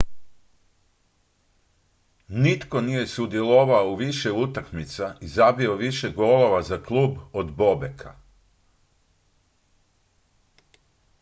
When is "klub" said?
6.83-7.17